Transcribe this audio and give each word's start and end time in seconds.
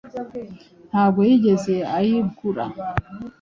Ntabwo 0.89 1.19
yigeze 1.29 1.73
ayigura 1.97 2.65